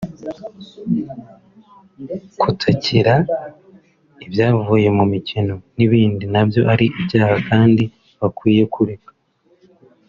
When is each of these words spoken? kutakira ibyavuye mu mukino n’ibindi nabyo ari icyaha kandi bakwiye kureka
kutakira 2.41 3.13
ibyavuye 4.25 4.87
mu 4.97 5.05
mukino 5.11 5.55
n’ibindi 5.77 6.25
nabyo 6.33 6.61
ari 6.73 6.85
icyaha 7.01 7.35
kandi 7.49 7.83
bakwiye 8.19 8.63
kureka 8.73 9.11